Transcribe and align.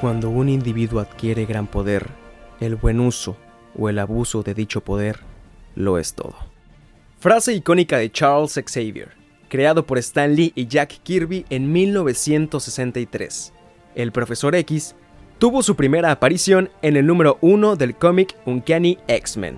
Cuando 0.00 0.28
un 0.28 0.50
individuo 0.50 1.00
adquiere 1.00 1.46
gran 1.46 1.66
poder, 1.66 2.06
el 2.60 2.76
buen 2.76 3.00
uso 3.00 3.34
o 3.78 3.88
el 3.88 3.98
abuso 3.98 4.42
de 4.42 4.52
dicho 4.52 4.82
poder 4.82 5.20
lo 5.74 5.96
es 5.98 6.12
todo. 6.12 6.34
Frase 7.18 7.54
icónica 7.54 7.96
de 7.96 8.12
Charles 8.12 8.60
Xavier, 8.62 9.12
creado 9.48 9.86
por 9.86 9.96
Stan 9.96 10.34
Lee 10.34 10.52
y 10.54 10.66
Jack 10.66 11.00
Kirby 11.02 11.46
en 11.48 11.72
1963. 11.72 13.54
El 13.94 14.12
profesor 14.12 14.54
X 14.54 14.94
tuvo 15.38 15.62
su 15.62 15.76
primera 15.76 16.10
aparición 16.10 16.68
en 16.82 16.96
el 16.96 17.06
número 17.06 17.38
1 17.40 17.76
del 17.76 17.96
cómic 17.96 18.36
Uncanny 18.44 18.98
X-Men. 19.08 19.56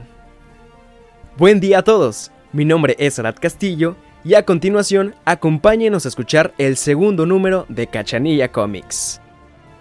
Buen 1.36 1.58
día 1.58 1.78
a 1.78 1.82
todos, 1.82 2.30
mi 2.52 2.64
nombre 2.64 2.94
es 3.00 3.18
Arad 3.18 3.36
Castillo 3.40 3.96
y 4.22 4.34
a 4.34 4.44
continuación 4.44 5.16
acompáñenos 5.24 6.04
a 6.04 6.08
escuchar 6.08 6.54
el 6.58 6.76
segundo 6.76 7.26
número 7.26 7.66
de 7.68 7.88
Cachanilla 7.88 8.52
Comics. 8.52 9.20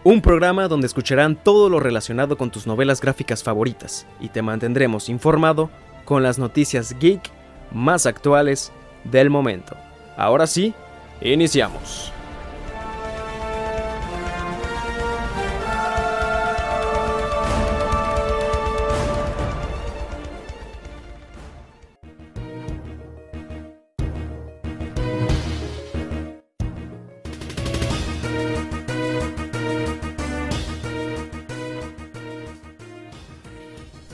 Un 0.08 0.22
programa 0.22 0.70
donde 0.70 0.88
escucharán 0.88 1.36
todo 1.36 1.68
lo 1.68 1.82
relacionado 1.82 2.38
con 2.38 2.50
tus 2.50 2.66
novelas 2.66 3.02
gráficas 3.02 3.44
favoritas 3.44 4.08
y 4.22 4.30
te 4.30 4.42
mantendremos 4.42 5.10
informado 5.10 5.70
con 6.06 6.24
las 6.24 6.40
noticias 6.40 6.98
geek 6.98 7.30
más 7.74 8.06
actuales 8.06 8.72
del 9.04 9.30
momento. 9.30 9.76
Ahora 10.16 10.48
sí, 10.48 10.74
iniciamos. 11.20 12.14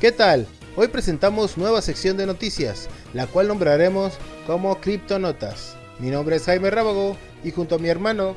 ¿Qué 0.04 0.12
tal? 0.12 0.48
Hoy 0.76 0.90
presentamos 0.90 1.58
nueva 1.58 1.82
sección 1.82 2.18
de 2.18 2.26
noticias, 2.26 2.90
la 3.14 3.26
cual 3.26 3.48
nombraremos 3.48 4.12
como 4.46 4.82
Criptonotas. 4.82 5.78
Mi 5.98 6.12
nombre 6.12 6.36
es 6.36 6.44
Jaime 6.44 6.70
Rábago 6.70 7.16
y 7.42 7.52
junto 7.52 7.76
a 7.76 7.80
mi 7.80 7.88
hermano 7.88 8.36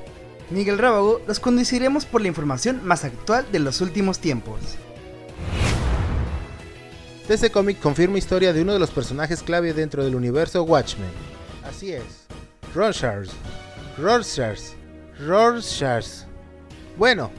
Miguel 0.51 0.79
Rábago 0.79 1.21
los 1.27 1.41
conduciremos 1.41 2.05
por 2.05 2.21
la 2.23 2.29
información 2.29 2.87
más 2.87 3.03
actual 3.03 3.51
de 3.51 3.59
los 3.59 3.81
últimos 3.81 4.21
tiempos. 4.21 4.61
Este 7.29 7.51
cómic 7.51 7.81
confirma 7.81 8.19
historia 8.19 8.53
de 8.53 8.63
uno 8.63 8.73
de 8.73 8.79
los 8.79 8.93
personajes 8.93 9.43
clave 9.43 9.73
dentro 9.73 10.05
del 10.05 10.15
universo 10.15 10.63
Watchmen. 10.63 11.11
Así 11.69 11.93
es, 11.93 12.29
Rorschach. 12.77 13.27
Rorschach. 13.99 14.61
Rorschach. 15.19 16.07
Bueno, 16.97 17.33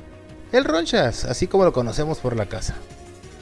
el 0.52 0.66
Rorschach, 0.66 1.23
así 1.30 1.48
como 1.48 1.64
lo 1.64 1.72
conocemos 1.72 2.17
por 2.17 2.36
la 2.36 2.50
casa. 2.50 2.75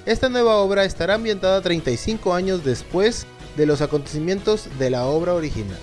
Esta 0.05 0.29
nueva 0.29 0.57
obra 0.57 0.85
estará 0.85 1.15
ambientada 1.15 1.61
35 1.61 2.35
años 2.35 2.63
después 2.63 3.25
de 3.57 3.65
los 3.65 3.81
acontecimientos 3.81 4.69
de 4.77 4.91
la 4.91 5.05
obra 5.05 5.33
original 5.33 5.79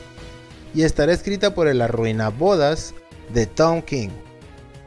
y 0.75 0.83
estará 0.83 1.13
escrita 1.13 1.57
por 1.57 1.67
el 1.67 1.83
arruinabodas 1.83 2.95
de 3.35 3.47
Tom 3.47 3.83
King, 3.83 4.11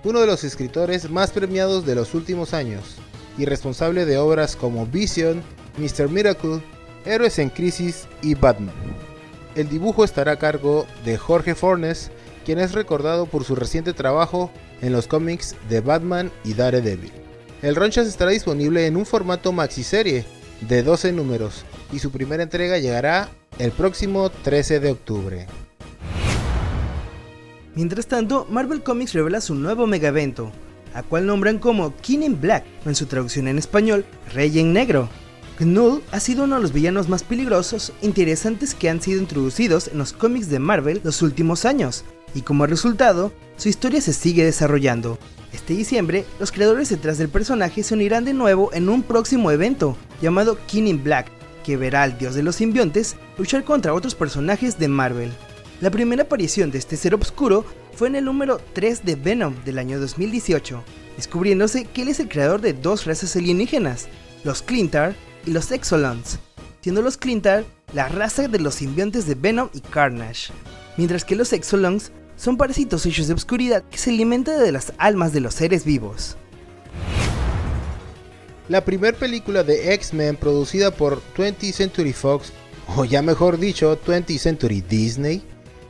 uno 0.06 0.22
de 0.22 0.28
los 0.28 0.46
escritores 0.46 1.10
más 1.10 1.32
premiados 1.32 1.86
de 1.86 1.96
los 1.96 2.14
últimos 2.14 2.54
años 2.54 2.96
y 3.38 3.44
responsable 3.44 4.06
de 4.06 4.18
obras 4.18 4.56
como 4.56 4.86
Vision, 4.86 5.44
Mr. 5.78 6.08
Miracle, 6.08 6.64
Héroes 7.04 7.38
en 7.38 7.50
Crisis 7.50 8.08
y 8.22 8.36
Batman. 8.36 8.74
El 9.56 9.68
dibujo 9.68 10.06
estará 10.06 10.34
a 10.34 10.40
cargo 10.40 10.86
de 11.04 11.18
Jorge 11.18 11.56
Fornes, 11.56 12.10
quien 12.46 12.58
es 12.60 12.72
recordado 12.72 13.26
por 13.26 13.44
su 13.44 13.56
reciente 13.56 13.92
trabajo 13.92 14.50
en 14.82 14.94
los 14.94 15.08
cómics 15.08 15.58
de 15.68 15.82
Batman 15.82 16.32
y 16.46 16.54
Daredevil. 16.54 17.25
El 17.66 17.76
Ronchas 17.76 18.06
estará 18.06 18.30
disponible 18.30 18.86
en 18.86 18.96
un 18.96 19.08
formato 19.08 19.52
maxiserie 19.52 20.24
de 20.70 20.84
12 20.84 21.12
números 21.14 21.66
y 21.92 21.98
su 21.98 22.12
primera 22.12 22.44
entrega 22.44 22.78
llegará 22.78 23.28
el 23.58 23.72
próximo 23.72 24.30
13 24.30 24.80
de 24.80 24.92
octubre. 24.92 25.48
Mientras 27.74 28.06
tanto, 28.06 28.46
Marvel 28.52 28.84
Comics 28.84 29.14
revela 29.14 29.42
su 29.42 29.56
nuevo 29.56 29.88
mega 29.88 30.10
evento, 30.10 30.52
a 30.94 31.02
cual 31.02 31.26
nombran 31.26 31.58
como 31.58 31.98
King 31.98 32.20
in 32.20 32.40
Black, 32.40 32.66
o 32.86 32.90
en 32.90 32.96
su 32.96 33.08
traducción 33.08 33.48
en 33.48 33.58
español, 33.58 34.06
Rey 34.32 34.60
en 34.60 34.72
Negro. 34.72 35.10
Knull 35.58 36.02
ha 36.12 36.20
sido 36.20 36.44
uno 36.44 36.56
de 36.56 36.62
los 36.62 36.74
villanos 36.74 37.10
más 37.10 37.24
peligrosos 37.24 37.94
e 38.02 38.06
interesantes 38.06 38.74
que 38.76 38.90
han 38.90 39.02
sido 39.02 39.22
introducidos 39.22 39.88
en 39.88 39.98
los 39.98 40.14
cómics 40.14 40.50
de 40.50 40.60
Marvel 40.60 41.02
los 41.04 41.22
últimos 41.22 41.66
años, 41.66 42.04
y 42.34 42.42
como 42.42 42.68
resultado, 42.68 43.32
su 43.56 43.70
historia 43.70 44.02
se 44.02 44.12
sigue 44.12 44.44
desarrollando, 44.44 45.18
este 45.56 45.74
diciembre, 45.74 46.26
los 46.38 46.52
creadores 46.52 46.90
detrás 46.90 47.18
del 47.18 47.30
personaje 47.30 47.82
se 47.82 47.94
unirán 47.94 48.26
de 48.26 48.34
nuevo 48.34 48.72
en 48.74 48.90
un 48.90 49.04
próximo 49.04 49.52
evento 49.52 49.96
llamado 50.22 50.58
King 50.68 50.84
in 50.84 51.04
Black, 51.04 51.28
que 51.64 51.78
verá 51.78 52.04
al 52.04 52.18
dios 52.18 52.36
de 52.36 52.44
los 52.44 52.58
simbiontes 52.58 53.16
luchar 53.38 53.64
contra 53.64 53.94
otros 53.94 54.16
personajes 54.16 54.78
de 54.78 54.90
Marvel. 54.90 55.32
La 55.80 55.92
primera 55.92 56.24
aparición 56.24 56.72
de 56.72 56.78
este 56.78 56.98
ser 56.98 57.16
oscuro 57.16 57.64
fue 57.94 58.10
en 58.10 58.16
el 58.16 58.26
número 58.26 58.60
3 58.74 59.06
de 59.06 59.16
Venom 59.16 59.56
del 59.64 59.80
año 59.80 59.98
2018, 59.98 60.84
descubriéndose 61.16 61.86
que 61.86 62.02
él 62.02 62.10
es 62.10 62.20
el 62.20 62.28
creador 62.28 62.60
de 62.60 62.74
dos 62.74 63.06
razas 63.06 63.34
alienígenas, 63.38 64.10
los 64.44 64.62
Clintar 64.62 65.16
y 65.46 65.52
los 65.52 65.72
Exolons, 65.72 66.40
siendo 66.82 67.02
los 67.02 67.18
Clintar 67.18 67.64
la 67.94 68.08
raza 68.10 68.48
de 68.48 68.60
los 68.60 68.76
simbiontes 68.76 69.28
de 69.28 69.36
Venom 69.36 69.70
y 69.74 69.82
Carnage, 69.82 70.52
mientras 70.98 71.24
que 71.24 71.36
los 71.36 71.54
Exolons 71.54 72.12
son 72.36 72.58
parásitos 72.58 73.06
hechos 73.06 73.28
de 73.28 73.34
obscuridad 73.34 73.84
que 73.84 73.98
se 73.98 74.10
alimentan 74.10 74.62
de 74.62 74.72
las 74.72 74.94
almas 74.98 75.32
de 75.34 75.40
los 75.40 75.54
seres 75.54 75.86
vivos. 75.86 76.36
La 78.68 78.84
primera 78.84 79.18
película 79.18 79.64
de 79.64 79.94
X-Men 79.94 80.38
producida 80.38 80.92
por 80.92 81.22
20th 81.38 81.72
Century 81.72 82.14
Fox, 82.14 82.52
o 82.96 83.06
ya 83.06 83.22
mejor 83.22 83.60
dicho 83.60 84.00
20th 84.04 84.40
Century 84.40 84.82
Disney, 84.82 85.44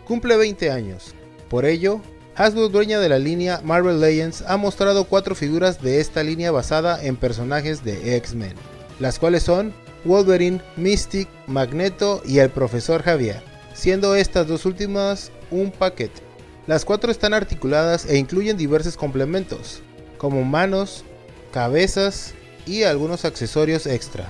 cumple 0.05 0.35
20 0.35 0.71
años. 0.71 1.15
Por 1.49 1.65
ello, 1.65 2.01
Hasbro, 2.35 2.67
dueña 2.67 2.99
de 2.99 3.07
la 3.07 3.17
línea 3.17 3.61
Marvel 3.63 4.01
Legends, 4.01 4.43
ha 4.45 4.57
mostrado 4.57 5.05
cuatro 5.05 5.35
figuras 5.35 5.81
de 5.81 6.01
esta 6.01 6.21
línea 6.21 6.51
basada 6.51 7.01
en 7.01 7.15
personajes 7.15 7.83
de 7.85 8.17
X-Men, 8.17 8.55
las 8.99 9.19
cuales 9.19 9.43
son 9.43 9.73
Wolverine, 10.03 10.61
Mystic, 10.77 11.27
Magneto 11.47 12.21
y 12.25 12.39
el 12.39 12.49
Profesor 12.49 13.01
Javier, 13.01 13.41
siendo 13.73 14.15
estas 14.15 14.47
dos 14.47 14.65
últimas 14.65 15.31
un 15.51 15.71
paquete. 15.71 16.21
Las 16.67 16.85
cuatro 16.85 17.11
están 17.11 17.33
articuladas 17.33 18.05
e 18.05 18.17
incluyen 18.17 18.57
diversos 18.57 18.97
complementos, 18.97 19.81
como 20.17 20.43
manos, 20.43 21.03
cabezas 21.51 22.33
y 22.65 22.83
algunos 22.83 23.25
accesorios 23.25 23.85
extra. 23.85 24.29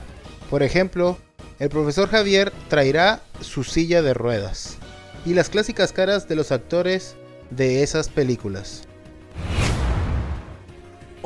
Por 0.50 0.64
ejemplo, 0.64 1.18
el 1.60 1.70
profesor 1.70 2.10
Javier 2.10 2.52
traerá 2.70 3.22
su 3.40 3.64
silla 3.64 4.02
de 4.02 4.14
ruedas 4.14 4.78
y 5.26 5.34
las 5.34 5.50
clásicas 5.50 5.94
caras 5.94 6.28
de 6.28 6.36
los 6.36 6.52
actores 6.52 7.16
de 7.50 7.84
esas 7.84 8.10
películas. 8.10 8.84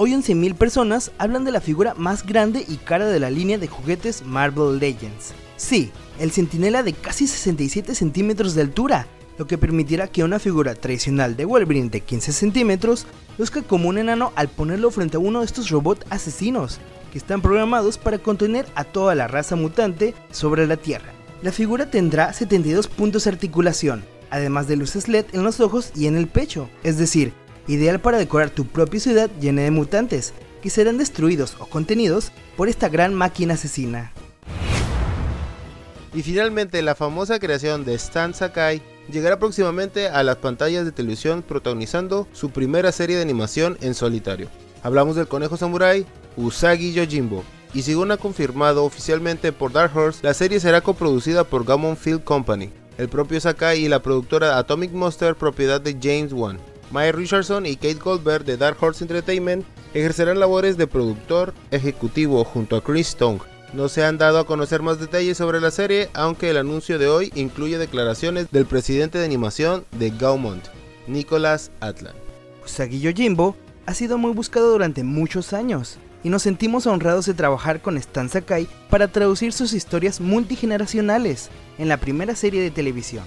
Hoy 0.01 0.13
11.000 0.13 0.55
personas 0.55 1.11
hablan 1.17 1.43
de 1.43 1.51
la 1.51 1.59
figura 1.59 1.93
más 1.93 2.25
grande 2.25 2.63
y 2.65 2.77
cara 2.77 3.07
de 3.07 3.19
la 3.19 3.29
línea 3.29 3.57
de 3.57 3.67
juguetes 3.67 4.23
Marvel 4.25 4.79
Legends. 4.79 5.33
Sí, 5.57 5.91
el 6.19 6.31
centinela 6.31 6.83
de 6.83 6.93
casi 6.93 7.27
67 7.27 7.93
centímetros 7.93 8.55
de 8.55 8.61
altura, 8.61 9.07
lo 9.37 9.45
que 9.45 9.57
permitirá 9.57 10.07
que 10.07 10.23
una 10.23 10.39
figura 10.39 10.73
tradicional 10.73 11.35
de 11.35 11.43
Wolverine 11.43 11.89
de 11.89 11.99
15 11.99 12.31
centímetros 12.31 13.07
luzca 13.37 13.61
como 13.61 13.89
un 13.89 13.97
enano 13.97 14.31
al 14.37 14.47
ponerlo 14.47 14.89
frente 14.89 15.17
a 15.17 15.19
uno 15.19 15.39
de 15.39 15.47
estos 15.47 15.69
robots 15.69 16.05
asesinos, 16.09 16.79
que 17.11 17.17
están 17.17 17.41
programados 17.41 17.97
para 17.97 18.19
contener 18.19 18.67
a 18.75 18.85
toda 18.85 19.15
la 19.15 19.27
raza 19.27 19.57
mutante 19.57 20.13
sobre 20.31 20.65
la 20.65 20.77
Tierra. 20.77 21.11
La 21.41 21.51
figura 21.51 21.91
tendrá 21.91 22.31
72 22.31 22.87
puntos 22.87 23.25
de 23.25 23.31
articulación, 23.31 24.05
además 24.29 24.69
de 24.69 24.77
luces 24.77 25.09
LED 25.09 25.25
en 25.33 25.43
los 25.43 25.59
ojos 25.59 25.91
y 25.93 26.07
en 26.07 26.15
el 26.15 26.27
pecho, 26.27 26.69
es 26.83 26.97
decir, 26.97 27.33
ideal 27.67 27.99
para 27.99 28.17
decorar 28.17 28.49
tu 28.49 28.65
propia 28.65 28.99
ciudad 28.99 29.29
llena 29.39 29.61
de 29.61 29.71
mutantes, 29.71 30.33
que 30.61 30.69
serán 30.69 30.97
destruidos 30.97 31.55
o 31.59 31.65
contenidos 31.65 32.31
por 32.57 32.69
esta 32.69 32.89
gran 32.89 33.13
máquina 33.13 33.53
asesina. 33.53 34.11
Y 36.13 36.23
finalmente 36.23 36.81
la 36.81 36.95
famosa 36.95 37.39
creación 37.39 37.85
de 37.85 37.93
Stan 37.95 38.33
Sakai 38.33 38.81
llegará 39.11 39.39
próximamente 39.39 40.07
a 40.07 40.23
las 40.23 40.37
pantallas 40.37 40.85
de 40.85 40.91
televisión 40.91 41.43
protagonizando 41.43 42.27
su 42.33 42.49
primera 42.49 42.91
serie 42.91 43.15
de 43.15 43.21
animación 43.21 43.77
en 43.81 43.93
solitario. 43.93 44.49
Hablamos 44.81 45.15
del 45.15 45.27
conejo 45.27 45.57
samurai 45.57 46.05
Usagi 46.35 46.93
Yojimbo. 46.93 47.43
Y 47.73 47.83
según 47.83 48.11
ha 48.11 48.17
confirmado 48.17 48.83
oficialmente 48.83 49.51
por 49.51 49.71
Dark 49.71 49.95
Horse, 49.95 50.21
la 50.23 50.33
serie 50.33 50.59
será 50.59 50.81
coproducida 50.81 51.43
por 51.43 51.65
Gammon 51.65 51.97
Field 51.97 52.23
Company, 52.23 52.71
el 52.97 53.09
propio 53.09 53.39
Sakai 53.39 53.85
y 53.85 53.87
la 53.87 54.01
productora 54.01 54.57
Atomic 54.57 54.91
Monster 54.91 55.35
propiedad 55.35 55.79
de 55.79 55.95
James 56.01 56.33
Wan. 56.33 56.57
Mike 56.91 57.11
Richardson 57.13 57.65
y 57.65 57.75
Kate 57.75 57.95
Goldberg 57.95 58.45
de 58.45 58.57
Dark 58.57 58.77
Horse 58.81 59.03
Entertainment 59.03 59.65
ejercerán 59.93 60.39
labores 60.39 60.77
de 60.77 60.87
productor 60.87 61.53
ejecutivo 61.71 62.43
junto 62.43 62.75
a 62.75 62.83
Chris 62.83 63.15
Tong, 63.15 63.39
no 63.73 63.87
se 63.87 64.03
han 64.03 64.17
dado 64.17 64.39
a 64.39 64.45
conocer 64.47 64.81
más 64.81 64.99
detalles 64.99 65.37
sobre 65.37 65.61
la 65.61 65.69
serie, 65.69 66.09
aunque 66.13 66.49
el 66.49 66.57
anuncio 66.57 66.97
de 66.97 67.07
hoy 67.07 67.31
incluye 67.35 67.77
declaraciones 67.77 68.49
del 68.51 68.65
presidente 68.65 69.19
de 69.19 69.25
animación 69.25 69.85
de 69.91 70.09
Gaumont, 70.09 70.63
Nicholas 71.07 71.71
Atlan. 71.79 72.15
Usagi 72.65 72.99
Yojimbo 72.99 73.55
ha 73.85 73.93
sido 73.93 74.17
muy 74.17 74.31
buscado 74.31 74.71
durante 74.71 75.03
muchos 75.03 75.53
años, 75.53 75.99
y 76.23 76.29
nos 76.29 76.41
sentimos 76.41 76.87
honrados 76.87 77.27
de 77.27 77.35
trabajar 77.35 77.81
con 77.81 77.95
Stan 77.97 78.27
Sakai 78.27 78.67
para 78.89 79.07
traducir 79.07 79.53
sus 79.53 79.73
historias 79.73 80.19
multigeneracionales 80.19 81.49
en 81.77 81.89
la 81.89 81.97
primera 81.97 82.35
serie 82.35 82.61
de 82.61 82.71
televisión. 82.71 83.23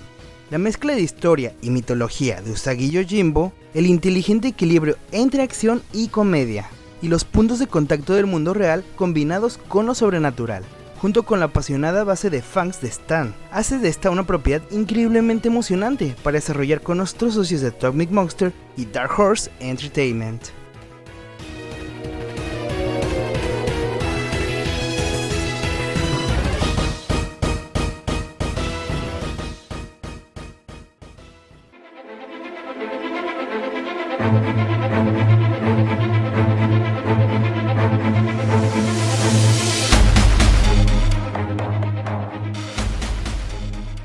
La 0.53 0.59
mezcla 0.59 0.95
de 0.95 1.01
historia 1.01 1.55
y 1.63 1.71
mitología 1.71 2.43
de 2.43 2.53
Usagi 2.53 2.91
Yojimbo, 2.91 3.55
el 3.73 3.87
inteligente 3.87 4.49
equilibrio 4.49 4.99
entre 5.11 5.41
acción 5.41 5.81
y 5.95 6.09
comedia, 6.09 6.69
y 7.01 7.09
los 7.09 7.25
puntos 7.25 7.59
de 7.59 7.67
contacto 7.67 8.13
del 8.13 8.27
mundo 8.27 8.53
real 8.53 8.85
combinados 8.97 9.57
con 9.57 9.87
lo 9.87 9.95
sobrenatural, 9.95 10.63
junto 11.01 11.23
con 11.23 11.41
la 11.41 11.47
apasionada 11.47 12.05
base 12.05 12.29
de 12.29 12.43
fans 12.43 12.83
de 12.83 12.89
Stan, 12.89 13.35
hace 13.51 13.79
de 13.79 13.89
esta 13.89 14.11
una 14.11 14.27
propiedad 14.27 14.61
increíblemente 14.71 15.49
emocionante 15.49 16.15
para 16.23 16.35
desarrollar 16.35 16.83
con 16.83 16.99
nuestros 16.99 17.33
socios 17.33 17.63
de 17.63 17.69
Atomic 17.69 18.11
Monster 18.11 18.53
y 18.77 18.85
Dark 18.85 19.19
Horse 19.19 19.51
Entertainment. 19.59 20.49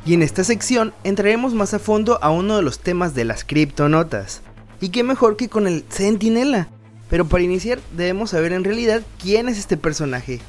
Y 0.08 0.14
en 0.14 0.24
esta 0.24 0.46
sección 0.46 0.94
entraremos 1.04 1.54
más 1.54 1.74
a 1.74 1.80
fondo 1.80 2.18
a 2.22 2.32
uno 2.32 2.56
de 2.56 2.62
los 2.62 2.80
temas 2.80 3.14
de 3.14 3.26
las 3.26 3.44
criptonotas. 3.44 4.40
Y 4.80 4.88
qué 4.88 5.04
mejor 5.04 5.36
que 5.36 5.50
con 5.50 5.68
el 5.68 5.84
Centinela. 5.90 6.70
Pero 7.10 7.28
para 7.28 7.44
iniciar 7.44 7.80
debemos 7.92 8.30
saber 8.30 8.54
en 8.54 8.64
realidad 8.64 9.02
quién 9.22 9.50
es 9.50 9.58
este 9.58 9.76
personaje. 9.76 10.40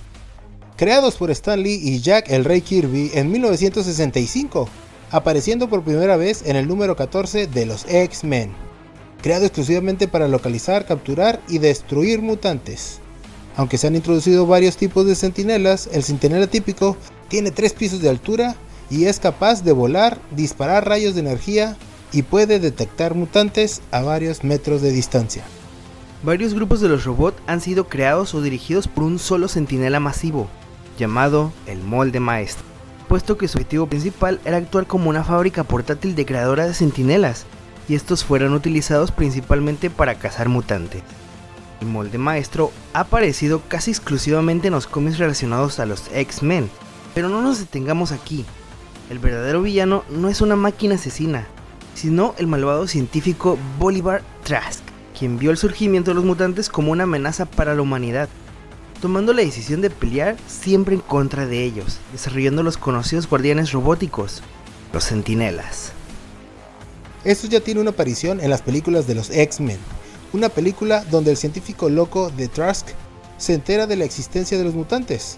Creados 0.76 1.16
por 1.16 1.32
Stan 1.32 1.60
Lee 1.60 1.80
y 1.82 1.98
Jack 1.98 2.30
el 2.30 2.44
Rey 2.44 2.60
Kirby 2.60 3.10
en 3.14 3.32
1965, 3.32 4.68
apareciendo 5.10 5.68
por 5.68 5.82
primera 5.82 6.16
vez 6.16 6.42
en 6.46 6.54
el 6.54 6.68
número 6.68 6.94
14 6.94 7.48
de 7.48 7.66
los 7.66 7.84
X-Men. 7.88 8.52
Creado 9.22 9.44
exclusivamente 9.44 10.06
para 10.06 10.28
localizar, 10.28 10.86
capturar 10.86 11.40
y 11.48 11.58
destruir 11.58 12.22
mutantes. 12.22 13.00
Aunque 13.56 13.76
se 13.76 13.88
han 13.88 13.96
introducido 13.96 14.46
varios 14.46 14.76
tipos 14.76 15.04
de 15.04 15.16
centinelas, 15.16 15.88
el 15.92 16.04
centinela 16.04 16.46
típico 16.46 16.96
tiene 17.26 17.50
tres 17.50 17.72
pisos 17.72 18.00
de 18.00 18.08
altura 18.08 18.54
y 18.90 19.06
es 19.06 19.20
capaz 19.20 19.62
de 19.64 19.72
volar, 19.72 20.18
disparar 20.30 20.88
rayos 20.88 21.14
de 21.14 21.20
energía 21.20 21.76
y 22.12 22.22
puede 22.22 22.58
detectar 22.58 23.14
mutantes 23.14 23.82
a 23.90 24.00
varios 24.02 24.44
metros 24.44 24.82
de 24.82 24.92
distancia. 24.92 25.44
Varios 26.22 26.54
grupos 26.54 26.80
de 26.80 26.88
los 26.88 27.04
robots 27.04 27.40
han 27.46 27.60
sido 27.60 27.88
creados 27.88 28.34
o 28.34 28.42
dirigidos 28.42 28.88
por 28.88 29.04
un 29.04 29.18
solo 29.18 29.46
centinela 29.48 30.00
masivo, 30.00 30.48
llamado 30.98 31.52
el 31.66 31.82
molde 31.82 32.18
maestro, 32.18 32.64
puesto 33.08 33.38
que 33.38 33.46
su 33.46 33.58
objetivo 33.58 33.86
principal 33.86 34.40
era 34.44 34.56
actuar 34.56 34.86
como 34.86 35.10
una 35.10 35.22
fábrica 35.22 35.64
portátil 35.64 36.16
de 36.16 36.26
creadora 36.26 36.66
de 36.66 36.74
centinelas, 36.74 37.46
y 37.88 37.94
estos 37.94 38.24
fueron 38.24 38.52
utilizados 38.52 39.12
principalmente 39.12 39.90
para 39.90 40.16
cazar 40.16 40.48
mutantes. 40.48 41.02
El 41.80 41.86
molde 41.86 42.18
maestro 42.18 42.72
ha 42.92 43.00
aparecido 43.00 43.62
casi 43.68 43.92
exclusivamente 43.92 44.66
en 44.66 44.74
los 44.74 44.88
cómics 44.88 45.18
relacionados 45.18 45.78
a 45.78 45.86
los 45.86 46.02
X-Men, 46.12 46.68
pero 47.14 47.28
no 47.28 47.40
nos 47.40 47.60
detengamos 47.60 48.10
aquí, 48.10 48.44
el 49.10 49.18
verdadero 49.18 49.62
villano 49.62 50.04
no 50.10 50.28
es 50.28 50.40
una 50.40 50.56
máquina 50.56 50.96
asesina, 50.96 51.46
sino 51.94 52.34
el 52.38 52.46
malvado 52.46 52.86
científico 52.86 53.58
Bolivar 53.78 54.22
Trask, 54.44 54.82
quien 55.18 55.38
vio 55.38 55.50
el 55.50 55.56
surgimiento 55.56 56.10
de 56.10 56.16
los 56.16 56.24
mutantes 56.24 56.68
como 56.68 56.92
una 56.92 57.04
amenaza 57.04 57.46
para 57.46 57.74
la 57.74 57.82
humanidad, 57.82 58.28
tomando 59.00 59.32
la 59.32 59.42
decisión 59.42 59.80
de 59.80 59.90
pelear 59.90 60.36
siempre 60.46 60.94
en 60.94 61.00
contra 61.00 61.46
de 61.46 61.64
ellos, 61.64 61.98
desarrollando 62.12 62.62
los 62.62 62.76
conocidos 62.76 63.28
guardianes 63.28 63.72
robóticos, 63.72 64.42
los 64.92 65.04
Centinelas. 65.04 65.92
Esto 67.24 67.46
ya 67.46 67.60
tiene 67.60 67.80
una 67.80 67.90
aparición 67.90 68.40
en 68.40 68.50
las 68.50 68.62
películas 68.62 69.06
de 69.06 69.14
los 69.14 69.30
X-Men, 69.30 69.78
una 70.32 70.48
película 70.48 71.04
donde 71.10 71.30
el 71.30 71.36
científico 71.36 71.88
loco 71.88 72.30
de 72.30 72.48
Trask 72.48 72.88
se 73.38 73.54
entera 73.54 73.86
de 73.86 73.96
la 73.96 74.04
existencia 74.04 74.58
de 74.58 74.64
los 74.64 74.74
mutantes, 74.74 75.36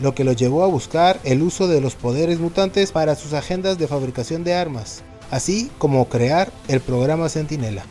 lo 0.00 0.14
que 0.14 0.24
lo 0.24 0.32
llevó 0.32 0.64
a 0.64 0.68
buscar 0.68 1.20
el 1.24 1.42
uso 1.42 1.68
de 1.68 1.80
los 1.80 1.94
poderes 1.94 2.38
mutantes 2.38 2.92
para 2.92 3.16
sus 3.16 3.32
agendas 3.32 3.78
de 3.78 3.86
fabricación 3.86 4.44
de 4.44 4.54
armas, 4.54 5.02
así 5.30 5.70
como 5.78 6.08
crear 6.08 6.52
el 6.68 6.80
programa 6.80 7.28
Sentinela. 7.28 7.84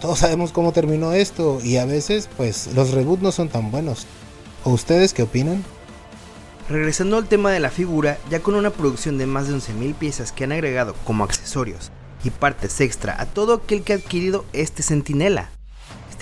Todos 0.00 0.18
sabemos 0.18 0.52
cómo 0.52 0.72
terminó 0.72 1.12
esto 1.12 1.60
y 1.62 1.76
a 1.76 1.84
veces 1.84 2.28
pues 2.36 2.70
los 2.74 2.90
reboots 2.90 3.22
no 3.22 3.32
son 3.32 3.48
tan 3.48 3.70
buenos. 3.70 4.06
¿O 4.64 4.70
ustedes 4.70 5.14
qué 5.14 5.22
opinan? 5.22 5.64
Regresando 6.68 7.16
al 7.16 7.28
tema 7.28 7.50
de 7.50 7.60
la 7.60 7.70
figura, 7.70 8.18
ya 8.30 8.40
con 8.40 8.54
una 8.54 8.70
producción 8.70 9.18
de 9.18 9.26
más 9.26 9.48
de 9.48 9.54
11.000 9.54 9.94
piezas 9.94 10.32
que 10.32 10.44
han 10.44 10.52
agregado 10.52 10.94
como 11.04 11.24
accesorios 11.24 11.90
y 12.24 12.30
partes 12.30 12.80
extra 12.80 13.20
a 13.20 13.26
todo 13.26 13.54
aquel 13.54 13.82
que 13.82 13.92
ha 13.92 13.96
adquirido 13.96 14.44
este 14.52 14.82
Sentinela, 14.82 15.50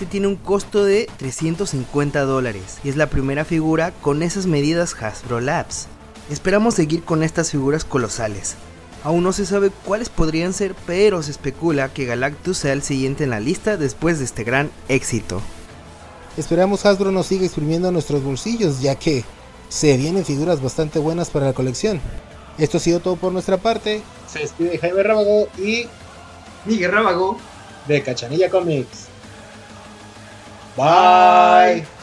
este 0.01 0.13
tiene 0.13 0.25
un 0.25 0.35
costo 0.35 0.83
de 0.83 1.07
350 1.17 2.21
dólares 2.21 2.79
y 2.83 2.89
es 2.89 2.95
la 2.95 3.05
primera 3.05 3.45
figura 3.45 3.93
con 4.01 4.23
esas 4.23 4.47
medidas 4.47 4.95
Hasbro 4.99 5.41
Labs. 5.41 5.85
Esperamos 6.31 6.73
seguir 6.73 7.03
con 7.03 7.21
estas 7.21 7.51
figuras 7.51 7.85
colosales. 7.85 8.55
Aún 9.03 9.23
no 9.23 9.31
se 9.31 9.45
sabe 9.45 9.69
cuáles 9.85 10.09
podrían 10.09 10.53
ser, 10.53 10.73
pero 10.87 11.21
se 11.21 11.29
especula 11.29 11.93
que 11.93 12.05
Galactus 12.05 12.57
sea 12.57 12.73
el 12.73 12.81
siguiente 12.81 13.25
en 13.25 13.29
la 13.29 13.39
lista 13.39 13.77
después 13.77 14.17
de 14.17 14.25
este 14.25 14.43
gran 14.43 14.71
éxito. 14.87 15.39
Esperamos 16.35 16.83
Hasbro 16.83 17.11
nos 17.11 17.27
siga 17.27 17.45
exprimiendo 17.45 17.91
nuestros 17.91 18.23
bolsillos, 18.23 18.81
ya 18.81 18.95
que 18.95 19.23
se 19.69 19.97
vienen 19.97 20.25
figuras 20.25 20.63
bastante 20.63 20.97
buenas 20.97 21.29
para 21.29 21.45
la 21.45 21.53
colección. 21.53 22.01
Esto 22.57 22.77
ha 22.77 22.81
sido 22.81 23.01
todo 23.01 23.17
por 23.17 23.31
nuestra 23.31 23.57
parte. 23.57 24.01
Se 24.27 24.39
despide 24.39 24.79
Jaime 24.79 25.03
Rábago 25.03 25.47
y 25.59 25.85
Miguel 26.65 26.91
Rábago 26.91 27.37
de 27.87 28.01
Cachanilla 28.01 28.49
Comics. 28.49 29.11
Bye. 30.75 31.85
Bye. 31.85 32.00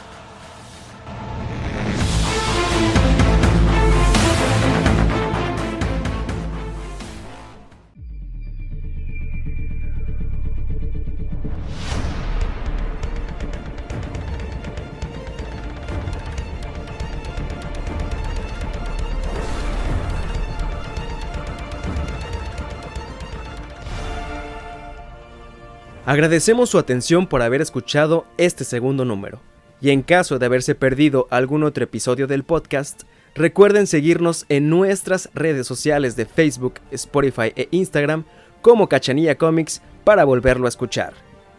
Agradecemos 26.09 26.71
su 26.71 26.79
atención 26.79 27.27
por 27.27 27.43
haber 27.43 27.61
escuchado 27.61 28.25
este 28.39 28.65
segundo 28.65 29.05
número. 29.05 29.43
Y 29.79 29.91
en 29.91 30.01
caso 30.01 30.39
de 30.39 30.47
haberse 30.47 30.75
perdido 30.75 31.29
algún 31.29 31.65
otro 31.65 31.85
episodio 31.85 32.27
del 32.27 32.45
podcast, 32.45 33.03
recuerden 33.35 33.87
seguirnos 33.87 34.47
en 34.49 34.71
nuestras 34.71 35.29
redes 35.35 35.67
sociales 35.67 36.17
de 36.17 36.25
Facebook, 36.25 36.81
Spotify 36.93 37.53
e 37.57 37.69
Instagram 37.73 38.25
como 38.63 38.89
Cachanilla 38.89 39.37
Comics 39.37 39.83
para 40.05 40.25
volverlo 40.25 40.65
a 40.65 40.71
escuchar, 40.71 41.13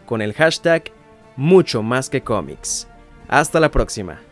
con 0.07 0.19
el 0.19 0.33
hashtag 0.33 0.85
mucho 1.35 1.83
más 1.83 2.09
que. 2.09 2.87
Hasta 3.27 3.59
la 3.59 3.69
próxima. 3.69 4.28